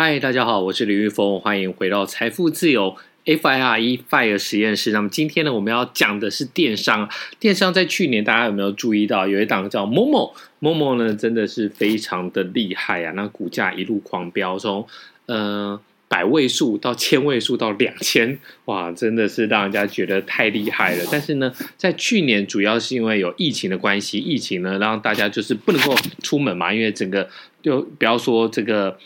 [0.00, 4.92] 嗨，大家好，我是林玉峰，欢迎回到财富自由 FIRE FIRE 实验室。
[4.92, 7.10] 那么今天呢，我们要讲的是电商。
[7.40, 13.12] 电商在去年，大家有没有注意到有一档叫 Momo？Momo 呢，真的是非常的厉害啊！
[13.16, 14.86] 那股价一路狂飙，从
[15.26, 21.04] 呃百位数到千位数到两千，哇，真的是让人家觉得太厉害了。
[21.10, 27.28] 但是呢，在去年主要是因为有疫情的关系，疫情呢让大家就是不能够出门嘛，因为整个
[27.60, 28.96] 就不要说这个。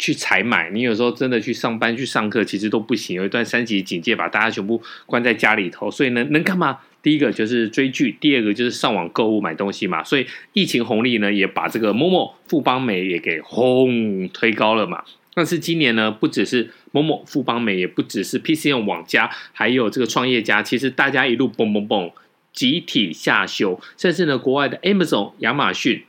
[0.00, 3.14] 去采买，你有时候真的去上班、去上课，其实都不行。
[3.14, 6.78] 有一段三级警戒，把大家全部关在家里头，所以呢，能干嘛？
[7.02, 10.02] 第一个就是追剧，第二个就是上网购物买东西嘛。
[10.02, 15.04] 所以疫情红利呢，也把这个 Momo 富邦美也给轰推高了嘛。
[15.34, 22.10] 但是今年呢，不只是 Momo 富邦美，也不只是 PCM 网家，还有这个创业家，其实大家一路蹦蹦蹦，
[22.54, 26.02] 集体下修，甚至呢，国外的 Amazon 亚马逊。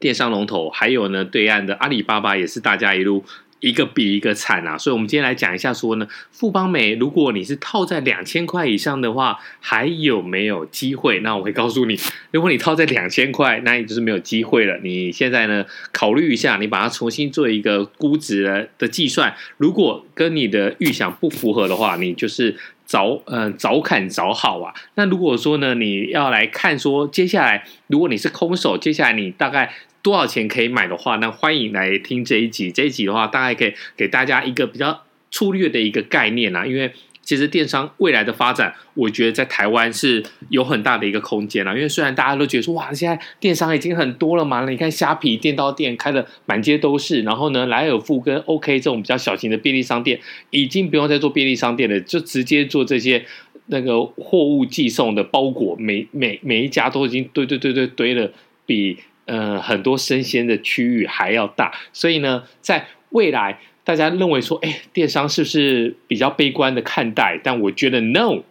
[0.00, 3.24] 电商龙头，还有呢，对岸的阿里巴巴也是大家一路
[3.60, 4.78] 一个比一个惨啊！
[4.78, 11.18] 所以，我们今天来讲一下，说呢，富邦美，如果你是套在两千块以上的话，还有没有机会？
[11.20, 11.98] 那我会告诉你，
[12.30, 14.78] 如果你套在两千块，那你就是没有机会了。
[14.84, 24.72] 你现在呢，考虑一下，你把它重新做一个估值的计算，如果跟你的预想不符合的话，你就是早嗯早砍早好啊。
[24.94, 29.74] 那如果说呢，你要来看说，接下来如果你是空手，接下来你大概。
[30.02, 32.70] 多少钱可以买的话，那欢迎来听这一集。
[32.70, 36.64] 这一集的话，大概可以给大家一个比较粗略的一个概念啊。
[36.64, 41.74] 因为其实电商未来的发展，我觉得在台湾是有很大的一个空间啊。
[41.74, 50.18] 因为虽然大家都觉得说，哇，现在电商已经很多了嘛，你看虾皮电到店开的满街都是，然后呢，莱尔富跟 OK 这种比较小型的便利商店，
[50.50, 53.26] 已经不用再做便利商店了，就直接做这些
[53.66, 58.30] 那个货物寄送的包裹，每每每一家都已经堆堆堆堆堆了
[58.64, 58.96] 比。
[59.28, 67.38] 呃，很多生鲜的区域还要大，所以呢，在未来，大家认为说，哎，电商是不是比较悲观的看待？
[67.44, 68.42] 但我觉得，no。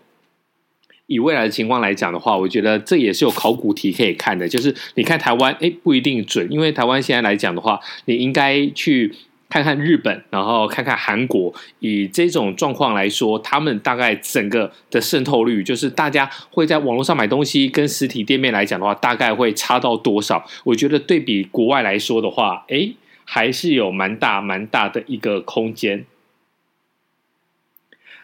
[1.07, 9.13] 以未来的情况来讲的话，我觉得这也是有考古题可以看的，就是你看台湾，哎，不一定准，因为台湾现在来讲的话，你应该去。
[9.49, 20.45] 看看日本，然后看看韩国，以这种状况来说，他们大概整个的渗透率，就是大家会在网络上买东西，跟实体店面来讲的话，大概会差到多少？
[20.65, 26.05] 我觉得对比国外来说的话，诶，还是有蛮大蛮大的一个空间。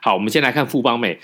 [0.02, 1.20] 好，我们先来看富邦美。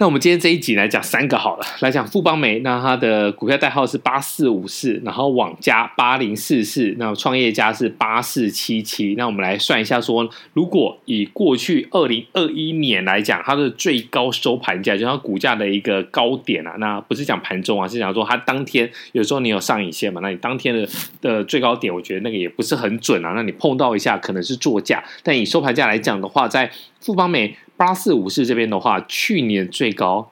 [0.00, 9.14] 那我们今天这一集来讲三个好了，来讲富邦美，那它的股票代号是八四五四，然后网加八零四四，那创业家是八四七七。
[9.18, 20.88] 那我们来算一下说，如果以过去二零二一年来讲，它的最高收盘价，就它股价的一个高点啊，那不是讲盘中啊，是讲说它当天有时候你有上影线嘛，那你当天的
[21.20, 26.70] 的最高点，我觉得那个也不是很准啊，那你碰到一下可能是作价，但以收盘价来讲的话，在
[27.02, 27.54] 富邦美。
[27.80, 30.30] 八四五四这边的话，去年最高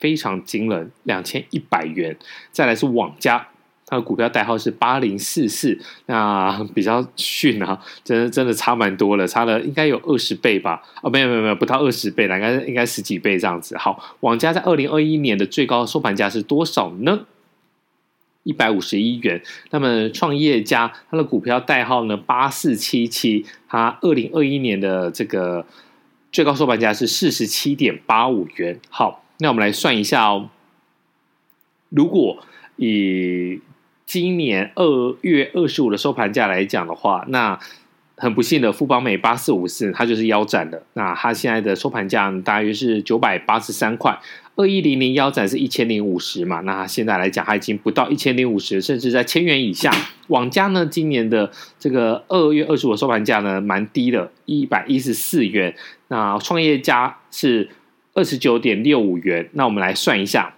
[0.00, 2.16] 非常惊人，两千一百元。
[2.50, 3.46] 再来是网家，
[3.86, 10.82] 它的股票代号是八零四四，那 比较逊啊，真的真的差蛮多了，差了应该有二十倍吧？
[11.02, 13.78] 哦，没有没有没有，不到二十倍，应该应该十几倍这样子。
[13.78, 17.26] 好，网家在二零二一年的最高收盘价是多少呢？
[18.42, 19.40] 一百五十一元。
[19.70, 22.16] 那么创业家它的股票代号呢？
[22.16, 25.64] 八四七七，它二零二一年的这个。
[26.32, 28.78] 最高收盘价是四十七点八五元。
[28.90, 30.50] 好，那我们来算一下哦。
[31.88, 32.44] 如果
[32.76, 33.60] 以
[34.04, 37.58] 今年二月二十五的收盘价来讲的话，那
[38.16, 40.82] 很不幸的富邦美八四五四，它就是腰斩的。
[40.94, 44.18] 那它现在的收盘价大约是九百八十三块。
[44.56, 46.60] 二一零零腰斩是一千零五十嘛？
[46.60, 49.92] 那现在来讲，它已经不到一千零五十，甚至在千元以下。
[50.28, 55.74] 网家呢，今年的这个二月二十五收盘价呢，蛮低的，一百一十四元。
[56.08, 57.68] 那创业家是
[58.14, 59.46] 二十九点六五元。
[59.52, 60.55] 那我们来算一下。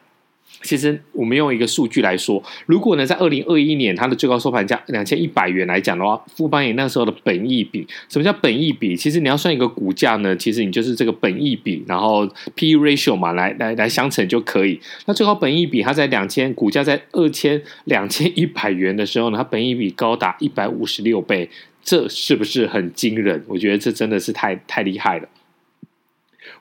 [0.63, 8.97] 其实我们用一个数据来说，如果呢在二零二一年它的最高收盘价两千一百元来讲的话，富邦也那时候的本益比，什么叫本益比？
[8.97, 14.81] 其实你要算一个股价呢，其实你就是这个本益比，然后 P/E ratio 嘛，来来来相乘就可以。
[15.07, 21.49] 那最高本益比它在两千，股价在二千两千一百元的时候呢，它本益比高达一百五十六倍。
[21.81, 23.43] 这是不是很惊人？
[23.47, 25.29] 我觉得这真的是太太厉害了。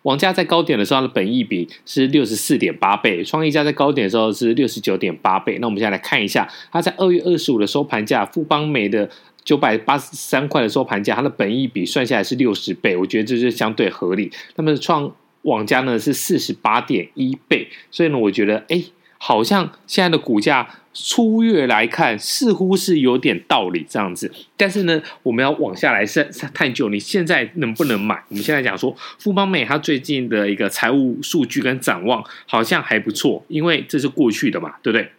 [0.04, 5.58] 网家在高点的时候，它的本益比是六十四点八倍；创意家在高点的时候是六十九点八倍。
[5.60, 9.10] 那我们现在来看一下，它在二月二十五的收盘价，富邦美的
[9.44, 14.32] 九百八十三块的收盘价，它的本益比算下来是六十倍，我觉得这是相对合理。
[14.56, 15.12] 那么创
[15.44, 18.84] 网家呢是四十八点一倍，所以呢，我觉得哎。
[19.18, 24.32] 好像现在的股价粗略来看，似乎是有点道理这样子。
[24.56, 28.24] 但是呢，我们要往下来探探究，你现在能不能买？
[28.30, 35.12] 我们现在讲说，富邦美它最近的一个财务数据跟展望好像还不错，因为这是过去的嘛，对不对？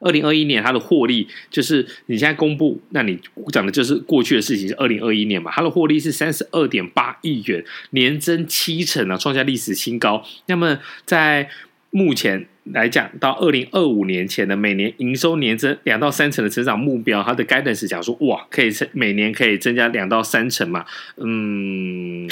[0.00, 3.18] 二零二一年它的获利就是你现在公布，那你
[3.52, 5.50] 讲的就是过去的事情，是二零二一年嘛？
[5.52, 10.24] 它的获利是三十二点八亿元，年增七成啊，创下历史新高。
[10.46, 11.48] 那么在
[11.90, 20.84] 目前来讲，到二零二五年前的每年营收年增两到三成的成长目标，它的 guidance 讲说，哇，可以每年可以增加两到三成嘛？
[21.16, 22.28] 嗯，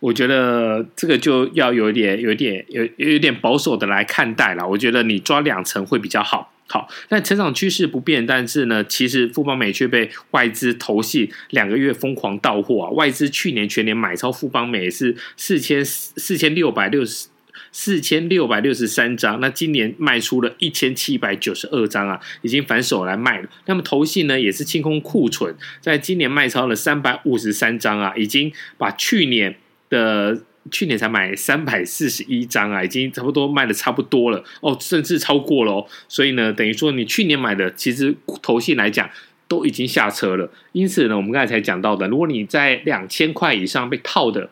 [0.00, 4.66] 我觉得这个就要有点、有点、有有点保守的来看待了。
[4.66, 6.52] 我觉得你抓两成会比较好。
[6.70, 12.90] 好，但成长趋势不变，但是呢，其实富邦美却被外资投信两个月疯狂到货啊！
[12.90, 17.28] 外资去年全年买超富邦美是四千四千六百六十。
[17.70, 23.48] 四千六百六十三张，那今年卖出了一千七百九十二张啊，已经反手来卖了。
[23.66, 29.56] 那么投信呢，也是清空库存，在今年卖超了三百五十三张啊，已经把去年
[29.90, 35.86] 的去年才买三百四十一张啊，已经差不多卖的差不多了哦，甚至超过了哦。
[36.08, 39.08] 所以呢，等于说你去年买的，其实投信来讲
[39.46, 40.50] 都已经下车了。
[40.72, 44.50] 因此呢，我们刚才才讲到的，如果你在两千块以上被套的，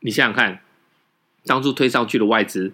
[0.00, 0.60] 你想想看。
[1.44, 2.72] 当初推上去的外资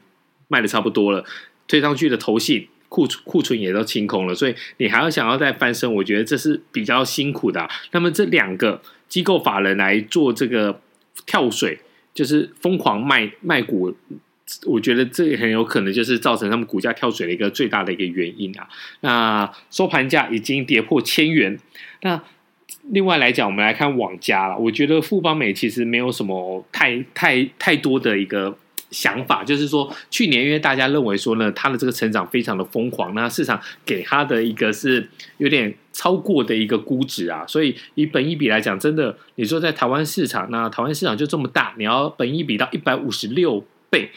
[0.48, 1.24] 卖的差不多了，
[1.68, 7.68] 推上去的投信库存库存也都清空了，所以你还要想要再翻身，我觉得这是比较辛苦的。
[7.92, 10.80] 那么这两个机构法人来做这个
[11.26, 11.78] 跳水，
[12.12, 13.94] 就是疯狂卖卖股，
[14.66, 18.68] 我觉得这很有可能就是造成他们股价跳水的一个最大的一个原因啊。
[19.00, 21.58] 那收盘价已经跌破千元，
[22.02, 22.22] 那。
[22.90, 24.56] 另外来讲，我们来看网家了。
[24.56, 28.56] 我觉得富邦美其实没有什么太太太多的一个
[28.90, 35.08] 想法，就是说去年因为大家认为说呢，它的这个成长非常的疯狂，那市场给它的一个是
[35.38, 44.10] 有点超过的一个估值啊，所以以本益比来讲，真的你说在台湾市场，那台湾市场就这么大，你要本益比到一百五十六倍。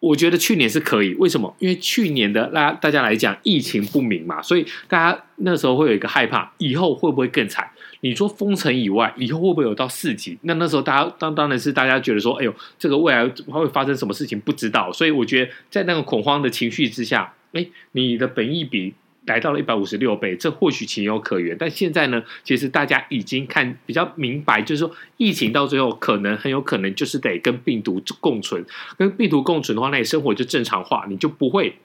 [0.00, 1.54] 我觉得去年是可以，为什么？
[1.58, 7.70] 因为去年的大大家来讲，疫情不明嘛，所以大家那时候会有一个害怕，以后会不会更惨？
[8.00, 10.38] 你说封城以外，以后会不会有到四级？
[10.42, 18.94] 那那时候大家当当然是大家觉得说，哎呦，这个未来会发生什么事情不知道，所以我觉得在那个恐慌的情绪之下，哎，你的本意比。
[19.26, 21.56] 来到了一百五十六倍，这或许情有可原。
[21.58, 28.64] 但现在呢，其实大家已经看比较明白，就是说疫情到最后可能很有可能就是得跟病毒共存，
[28.96, 31.76] 跟病毒共存的话，那你生活就正常化，你就不会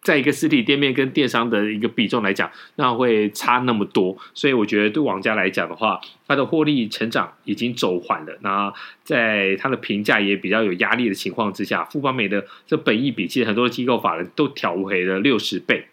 [0.00, 4.16] 在一个实体店面跟电商的一个比重来讲，那会差那么多。
[4.34, 8.36] 所以我觉得对网家来讲的话，它的获利成长已经走缓了。
[8.40, 8.72] 那
[9.04, 15.86] 在它的评价也比较有压力的情况之下，富邦美的这本益比，其实很多机构法人都调回了六十倍。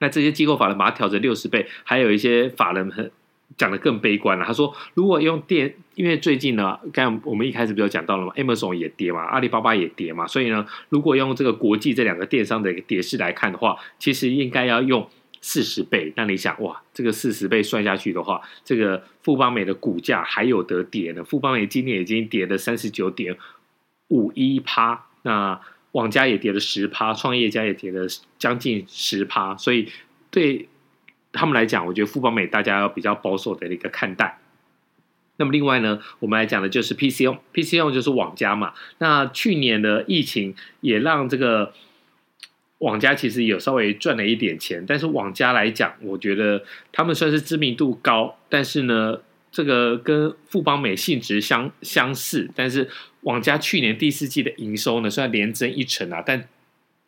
[0.00, 3.10] 那这些机构法人把它调成六十倍，还有一些法人很
[3.56, 4.44] 讲得更悲观了。
[4.44, 15.08] 他说，如果用电，因为最近呢，刚我们一开始不就讲到了嘛，Amazon 也跌嘛，阿里巴巴也跌嘛，所以呢，如果用这个国际这两个电商的一个跌势来看的话，其实应该要用
[15.40, 16.12] 四十倍。
[16.16, 21.24] 那你想，哇，这个四十倍算下去的话，这个富邦美的股价还有得跌呢。
[21.24, 23.36] 富邦美今年已经跌了三十九点
[24.08, 25.60] 五一趴，那。
[25.92, 28.06] 网家也跌了十趴，创业家也跌了
[28.38, 29.88] 将近十趴，所以
[30.30, 30.68] 对
[31.32, 34.38] 他们来讲，我觉得富邦美大家要比较保守的一个看待。
[35.36, 38.74] 那么另外呢，我们来讲的就是 PCO，PCO 就是网家嘛。
[38.98, 41.72] 那去年的疫情也让这个
[42.78, 49.20] 网家其实有稍微赚了一点钱，但是网家来讲，我觉得他们算是知名度高，但是呢。
[49.50, 52.88] 这个跟富邦美性质相相似，但是
[53.22, 56.48] 网家去年第四季的营收呢，虽然连增一成啊，但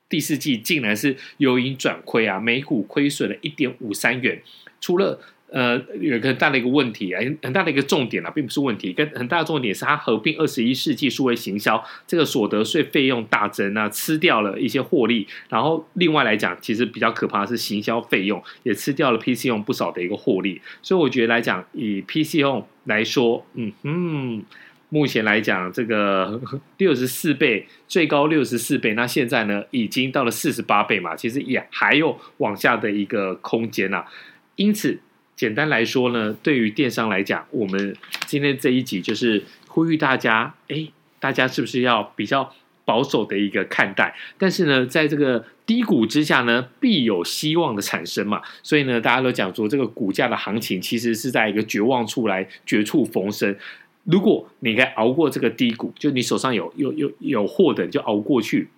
[0.09, 4.43] 第四季竟然是由盈转亏啊，每股亏损了一点五三元，
[4.81, 5.21] 除了。
[5.52, 15.26] 呃，有一个很大的一个问题啊，很大的一个重点啊，并不是问题，跟很大的重点是它合并二十一世纪数位行销，这个所得税费用大增啊，吃掉了一些获利。
[15.49, 20.61] 然后另外来讲，其实比较可怕的是行销费用也吃掉了 PC 用不少的一个获利。
[20.83, 24.45] 所以我觉得来讲，以 PC 用来说，嗯哼，
[24.88, 26.40] 目前来讲这个
[26.78, 34.07] 六十四倍，最高六十四倍，那现在呢已经到了四十八倍嘛，其实也还有往下的一个空间啊，
[34.54, 35.00] 因此。
[35.41, 40.87] 简单来说呢，对于电商来讲，我们今天这一集就是呼吁大家，哎，
[41.19, 42.53] 大家是不是要比较
[42.85, 44.15] 保守的一个看待？
[44.37, 48.43] 但是呢，在这个低谷之下呢，必有希望的产生嘛。
[48.63, 53.57] 所以呢，大家都讲说，这个股价的行情其实是在一个绝望处来绝处逢生。
[54.05, 58.69] 如果你可以熬过这个低谷，就你手上有有有有货的，就熬过去。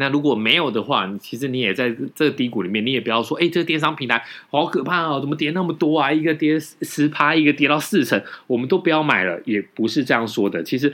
[0.00, 6.10] 那如果没有的话，其实你也在这个低谷里面，你也不要说，哎，这个电商平台好可怕哦，怎么跌那么多啊？
[6.10, 9.40] 一个跌十趴，一个跌到四成，我们都不要买了。
[9.44, 10.62] 也不是这样说的。
[10.62, 10.92] 其实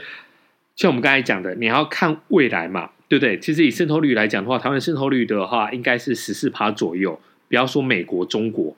[0.75, 3.39] 像我们刚才讲的，你要看未来嘛，对不对？
[3.39, 7.19] 其实以渗透率来讲的话，台湾渗透率的话，应该是十四趴左右。
[7.49, 8.77] 不要说美国、中国。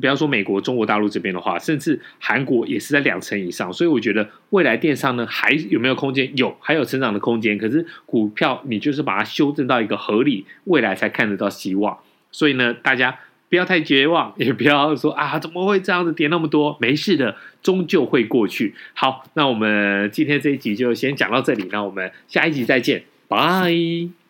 [0.00, 6.30] 不要说美国、中国大陆这边的话，甚至韩国也是在两成以上，所以我觉得未来电商呢，还有没有空间？
[6.36, 7.56] 有，还有成长的空间。
[7.56, 11.96] 可是股票你就是把它修正到一个合理，未来才看得到希望。
[12.32, 13.16] 所以呢，大家
[13.48, 16.76] 不要太绝望，也不要说啊，怎么会这样子跌那么多？
[16.80, 18.74] 没事的，终究会过去。
[18.94, 24.23] 好，那我们今天这一集就先讲到这里，那我们下一集再见，拜。